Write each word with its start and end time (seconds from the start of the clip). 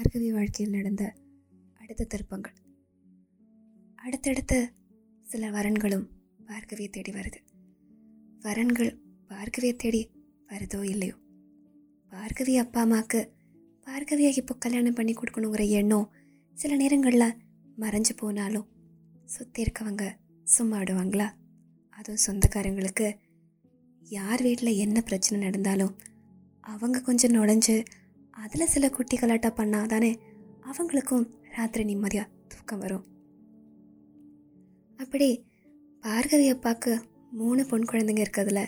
பார்கவி 0.00 0.32
வாழ்க்கையில் 0.32 0.74
நடந்த 0.74 1.14
அடுத்த 1.80 2.04
திருப்பங்கள். 2.04 2.54
அடுத்தடுத்து 3.98 4.72
சில 5.26 5.50
வரன்களும் 5.50 6.06
பார்கவியை 6.48 6.90
தேடி 6.90 7.12
வருது. 7.12 7.40
வரன்கள் 8.40 8.98
பார்கவியை 9.30 9.76
தேடி 9.76 10.10
வருதோ 10.50 10.82
இல்லையோ? 10.82 11.16
பார்கவி 12.12 12.56
அப்பா 12.56 12.80
அம்மாவுக்கு 12.80 13.30
பார்கவியை 13.86 14.32
இப்போ 14.36 14.54
கல்யாணம் 14.54 14.94
பண்ணி 14.94 15.12
கொடுக்கணுங்கிற 15.12 15.68
எண்ணம் 15.70 16.10
சில 16.56 16.76
நேரங்களில் 16.76 17.36
மறைஞ்சு 17.78 18.14
போனாலும் 18.16 18.68
சுற்றி 19.24 19.62
இருக்கவங்க 19.62 20.16
சும்மா 20.46 20.78
விடுவாங்களா 20.78 21.28
அதுவும் 21.90 22.24
சொந்தக்காரங்களுக்கு 22.26 23.18
யார் 24.02 24.42
வீட்டில் 24.42 24.76
என்ன 24.76 25.00
பிரச்சனை 25.00 25.46
நடந்தாலும் 25.46 25.96
அவங்க 26.64 27.00
கொஞ்சம் 27.00 27.32
நுழைஞ்சு 27.32 27.82
அதில் 28.40 28.66
சில 28.66 28.90
குட்டி 28.90 29.16
கலாட்டா 29.16 29.50
பண்ணால் 29.50 29.86
தானே 29.86 30.18
அவங்களுக்கும் 30.62 31.30
ராத்திரி 31.56 31.84
நிம்மதியாக 31.84 32.28
தூக்கம் 32.48 32.78
வரும். 32.78 33.04
அப்படி 34.96 35.44
பார்கவி 36.02 36.48
அப்பாவுக்கு 36.48 37.02
மூணு 37.30 37.66
பொன் 37.66 37.84
குழந்தைங்க 37.84 38.24
இருக்கிறதுல 38.24 38.66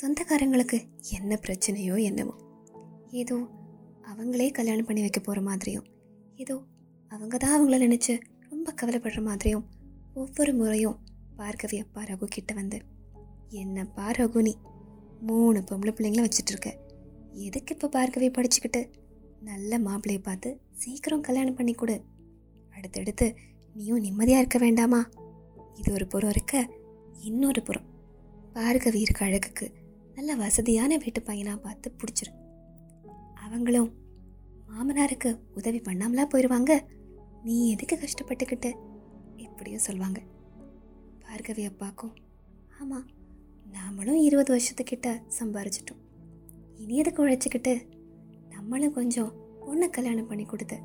சொந்தக்காரங்களுக்கு 0.00 0.80
என்ன 1.10 1.38
பிரச்சனையோ 1.42 2.02
என்னவோ. 2.02 2.34
ஏதோ 3.10 3.36
அவங்களே 4.02 4.50
கல்யாணம் 4.50 4.84
பண்ணி 4.84 5.00
வைக்க 5.00 5.20
போகிற 5.20 5.42
மாதிரியும் 5.42 5.86
ஏதோ 6.36 6.62
அவங்க 7.08 7.36
தான் 7.36 7.54
அவங்கள 7.60 7.72
நினச்சி 7.72 8.20
ரொம்ப 8.50 8.74
கவலைப்படுற 8.82 9.22
மாதிரியும் 9.22 9.64
ஒவ்வொரு 10.14 10.54
முறையும் 10.54 10.98
பார்கவி 11.36 11.78
அப்பா 11.78 12.02
ரகு 12.02 12.24
கிட்ட 12.24 12.54
வந்து 12.54 12.80
என்னப்பா 13.48 14.10
ரகுனி 14.10 14.54
மூணு 15.20 15.58
பொம்பளை 15.60 15.92
பிள்ளைங்கள 15.92 16.28
வச்சுட்டு 16.28 16.85
எதுக்கு 17.44 17.74
இப்போ 17.74 17.88
பார்க்கவே 17.88 18.28
படிச்சுக்கிட்டு? 18.28 18.90
நல்ல 19.40 19.78
மாப்பிள்ளையை 19.78 20.22
பார்த்து 20.22 20.60
சீக்கிரம் 20.72 21.20
கல்யாணம் 21.20 21.54
பண்ணி 21.54 21.72
கொடு. 21.72 21.96
அடுத்தடுத்து 22.74 23.36
நீயும் 23.74 23.98
நிம்மதியாக 23.98 24.42
இருக்க 24.42 24.58
வேண்டாமா? 24.58 25.08
இது 25.74 25.92
ஒரு 25.92 26.06
புறம் 26.06 26.30
இருக்க 26.30 26.70
இன்னொரு 27.20 27.62
புறம். 27.62 27.86
பார்கவி 28.54 28.94
இருக்க 28.94 29.24
அழகுக்கு 29.24 29.72
நல்ல 30.14 30.34
வசதியான 30.34 30.96
வீட்டு 30.96 31.22
பையனாக 31.22 31.58
பார்த்து 31.58 31.94
பிடிச்சிரு. 32.00 32.32
அவங்களும் 33.34 33.90
மாமனாருக்கு 34.68 35.40
உதவி 35.54 35.80
பண்ணாமலா 35.80 36.24
போயிடுவாங்க 36.32 36.72
நீ 37.42 37.70
எதுக்கு 37.70 37.96
கஷ்டப்பட்டுக்கிட்டு? 37.96 38.72
இப்படியும் 39.36 39.86
சொல்லுவாங்க 39.88 40.20
பார்கவி 41.24 41.64
அப்பாக்கும் 41.68 42.14
ஆமாம் 42.80 43.06
நாமளும் 43.72 44.22
இருபது 44.22 44.50
வருஷத்துக்கிட்ட 44.54 45.08
சம்பாரிச்சிட்டோம். 45.38 46.02
இனி 46.76 46.96
எதுக்கு 46.96 47.26
உழைச்சிக்கிட்டு? 47.26 47.86
நம்மளும் 48.50 48.92
கொஞ்சம் 48.92 49.32
பொண்ணை 49.60 49.88
கல்யாணம் 49.90 50.26
பண்ணி 50.26 50.44
கொடுத்து 50.44 50.76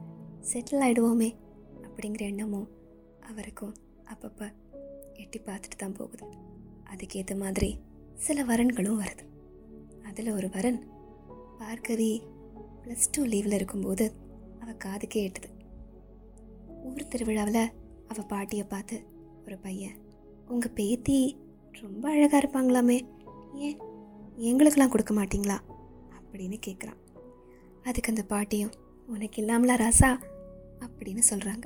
செட்டில் 0.53 0.84
ஆகிடுவோமே 0.86 1.36
அப்படிங்கிற 1.81 2.20
எண்ணமும் 2.20 2.70
அவருக்கும் 3.20 3.75
அப்பப்போ 4.14 4.52
எட்டி 5.14 5.39
பார்த்துட்டு 5.39 5.78
தான் 5.78 5.94
போகுது. 5.94 6.25
அதுக்கேற்ற 6.94 7.38
மாதிரி 7.38 7.78
சில 8.16 8.44
வரன்களும் 8.44 9.02
வருது. 9.02 9.25
அதில் 10.03 10.31
ஒரு 10.31 10.50
வரன் 10.50 10.88
பார்கவி 11.59 12.22
ப்ளஸ் 12.84 13.09
டூ 13.12 13.23
லீவில் 13.23 13.53
இருக்கும்போது 13.53 14.12
அவள் 14.59 14.81
காதுக்கே 14.86 15.23
எட்டுது. 15.28 15.50
ஊர் 16.84 17.08
திருவிழாவில் 17.08 17.72
அவள் 18.08 18.25
பாட்டியை 18.25 18.66
பார்த்து 18.66 19.03
ஒரு 19.45 19.58
பையன் 19.58 19.97
உங்கள் 20.47 20.72
பேத்தி 20.72 21.38
ரொம்ப 21.72 22.09
அழகாக 22.09 22.47
இருப்பாங்களாமே. 22.47 23.02
ஏன்? 23.53 23.78
எங்களுக்கெல்லாம் 24.36 24.92
கொடுக்க 24.92 25.14
மாட்டிங்களா? 25.14 25.58
அப்படின்னு 26.31 26.59
கேட்குறான் 26.67 26.99
அதுக்கு 27.83 28.09
அந்த 28.09 28.23
பாட்டியும் 28.23 28.71
உனக்கு 29.07 29.41
இல்லாமலா 29.41 29.75
ராசா? 29.75 30.23
அப்படின்னு 30.79 31.21
சொல்கிறாங்க 31.29 31.63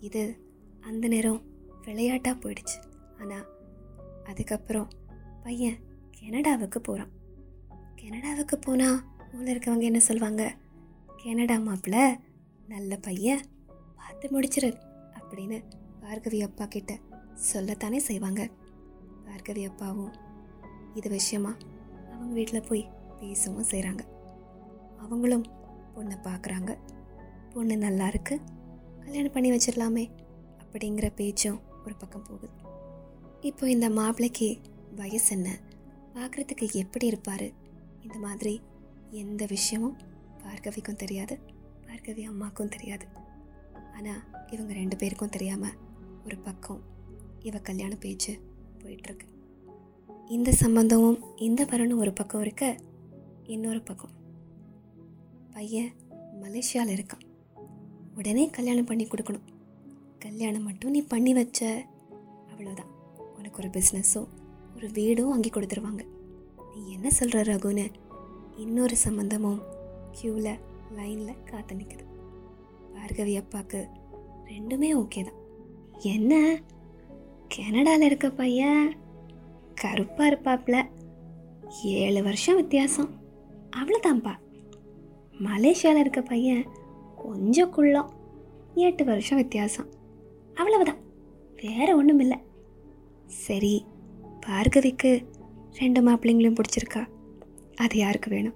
இது 0.00 0.36
அந்த 0.80 1.08
நேரம் 1.08 1.42
விளையாட்டாக 1.82 2.36
போயிடுச்சு. 2.40 2.78
ஆனால் 3.20 3.46
அதுக்கப்புறம் 4.24 4.88
பையன் 5.42 5.76
கெனடாவுக்கு 6.20 6.78
போகிறான் 6.78 7.10
கெனடாவுக்கு 7.96 8.56
போனால் 8.60 9.02
ஊரில் 9.34 9.58
இருக்கவங்க 9.58 9.80
என்ன 9.80 9.98
சொல்லுவாங்க 9.98 10.56
கெனடா 11.24 11.56
மாப்பிள்ள 11.60 12.18
நல்ல 12.68 12.96
பையன் 12.96 13.40
பார்த்து 13.96 14.40
முடிச்சிரு 14.40 14.80
அப்படின்னு 15.14 15.62
பார்கவி 16.00 16.42
அப்பா 16.42 16.66
கிட்ட 16.66 16.98
சொல்லத்தானே 17.52 17.96
செய்வாங்க. 17.96 18.50
பார்கவி 19.24 19.64
அப்பாவும் 19.64 20.12
இது 20.94 21.10
விஷயமா? 21.10 21.56
அவங்க 22.12 22.34
வீட்டில் 22.34 22.68
போய் 22.68 22.88
பேசவும் 23.20 23.70
செய்கிறாங்க 23.70 24.02
அவங்களும் 24.98 25.46
பொண்ணை 25.94 26.16
பார்க்குறாங்க 26.22 26.72
பொண்ணு 27.54 27.76
நல்லா 27.76 28.06
இருக்கு. 28.08 28.34
கல்யாணம் 29.00 29.32
பண்ணி 29.32 29.50
வச்சிடலாமே 29.50 30.04
அப்படிங்கிற 30.62 31.06
பேச்சும் 31.14 31.60
ஒரு 31.84 31.94
பக்கம் 31.96 32.26
போகுது. 32.28 32.48
இப்போ 33.40 33.70
இந்த 33.70 33.90
மாப்பிள்ளைக்கு 33.90 34.48
வயசு 34.96 35.36
என்ன? 35.36 35.48
பார்க்குறதுக்கு 36.14 36.66
எப்படி 36.72 37.06
இருப்பார்? 37.06 37.46
இந்த 38.02 38.18
மாதிரி 38.18 38.60
எந்த 39.10 39.44
விஷயமும் 39.46 39.96
பார்கவிக்கும் 40.42 40.96
தெரியாது. 40.96 41.36
பார்கவி 41.86 42.24
அம்மாக்கும் 42.30 42.68
தெரியாது. 42.68 43.06
ஆனால் 43.96 44.22
இவங்க 44.50 44.72
ரெண்டு 44.72 44.96
பேருக்கும் 44.96 45.28
தெரியாமல் 45.28 45.76
ஒரு 46.24 46.36
பக்கம் 46.38 46.80
இவ 47.40 47.58
கல்யாண 47.58 47.94
பேச்சு 47.94 48.32
போயிட்டுருக்கு 48.78 49.26
இந்த 50.28 50.50
சம்பந்தமும் 50.52 51.18
இந்த 51.36 51.64
வரணும் 51.64 51.98
ஒரு 51.98 52.12
பக்கம் 52.12 52.40
இருக்க 52.40 52.64
இன்னொரு 53.50 53.80
பக்கம். 53.80 54.10
பையன் 55.52 55.92
மலேசியாவில் 56.42 56.94
இருக்கான். 56.96 57.24
உடனே 58.16 58.50
கல்யாணம் 58.50 58.84
பண்ணி 58.84 59.04
கொடுக்கணும். 59.04 59.46
கல்யாணம் 60.18 60.62
மட்டும் 60.62 60.90
நீ 60.90 61.00
பண்ணி 61.02 61.32
வச்ச 61.32 61.86
அவ்வளோதான் 62.50 62.90
உனக்கு 63.36 63.58
ஒரு 63.58 63.68
பிஸ்னஸோ 63.68 64.28
ஒரு 64.76 64.90
வீடும் 64.90 65.28
வாங்கி 65.28 65.50
கொடுத்துருவாங்க. 65.50 66.02
நீ 66.74 66.92
என்ன 66.92 67.10
சொல்கிற 67.10 67.54
ரகுன்னு 67.54 67.92
இன்னொரு 68.56 68.96
சம்மந்தமும் 69.04 69.60
க்யூவில் 70.12 70.58
லைனில் 70.96 71.42
காத்து 71.44 71.74
நிற்குது 71.74 72.06
பார்கவி 72.94 73.36
அப்பாவுக்கு 73.36 73.88
ரெண்டுமே 74.44 74.90
ஓகே 75.02 75.24
தான். 75.24 75.38
என்ன? 76.00 76.60
கனடாவில் 77.48 78.06
இருக்க 78.06 78.30
பையன் 78.30 78.96
கருப்பாக 79.74 80.30
இருப்பாப்ல. 80.30 80.76
ஏழு 81.84 82.22
வருஷம் 82.22 82.56
வித்தியாசம். 82.56 83.18
அவ்வளோதான்ப்பா 83.76 84.34
மலேசியாவில் 85.38 85.96
இருக்க 85.96 86.22
பையன் 86.22 86.66
கொஞ்சம் 87.16 87.70
குள்ளம் 87.70 88.12
எட்டு 88.74 89.04
வருஷம் 89.04 89.38
வித்தியாசம். 89.38 89.86
அவ்வளவுதான். 90.54 90.96
வேற 91.56 91.96
ஒன்றும் 91.96 92.18
இல்லை. 92.18 92.38
சரி 93.26 93.84
பார்கவிக்கு 94.46 95.26
ரெண்டு 95.72 96.08
மாப்பிள்ளைங்களையும் 96.08 96.54
பிடிச்சிருக்கா. 96.54 97.06
அது 97.76 97.98
யாருக்கு 97.98 98.30
வேணும்? 98.30 98.54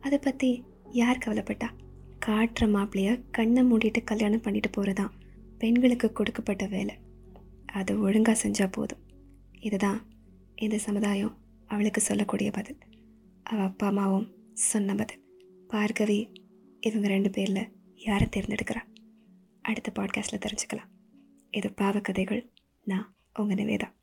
அதை 0.00 0.18
பற்றி 0.18 0.64
யார் 0.90 1.18
கவலைப்பட்டா? 1.26 1.68
காட்டுற 2.26 2.60
மாப்பிள்ளைய 2.60 3.22
கண்ணை 3.30 3.70
மூடிட்டு 3.70 4.04
கல்யாணம் 4.04 4.40
பண்ணிட்டு 4.40 4.70
போகிறதான் 4.76 5.10
பெண்களுக்கு 5.58 6.12
கொடுக்கப்பட்ட 6.12 6.66
வேலை. 6.66 6.94
அதை 7.72 7.96
ஒழுங்காக 7.96 8.48
செஞ்சால் 8.48 8.72
போதும். 8.72 8.98
இதுதான் 9.60 10.02
இந்த 10.54 10.78
சமுதாயம் 10.78 11.36
அவளுக்கு 11.66 12.00
சொல்லக்கூடிய 12.00 12.50
பதில். 12.50 12.78
அவள் 13.42 13.64
அப்பா 13.64 13.86
அம்மாவும் 13.86 14.34
சொன்ன 14.56 14.94
பதில் 14.94 15.22
பார்கவி 15.70 16.34
இவங்க 16.80 17.08
ரெண்டு 17.08 17.30
பேரில் 17.30 17.72
யாரை 17.94 18.28
தேர்ந்தெடுக்கிறா? 18.36 18.82
அடுத்த 19.62 19.92
பாட்காஸ்ட்டில் 19.94 20.46
தெரிஞ்சுக்கலாம். 20.46 20.88
இது 21.50 21.72
பாவக்கதைகள். 21.80 22.50
நான் 22.84 23.14
உங்கள் 23.34 23.56
நிவேதா. 23.56 23.95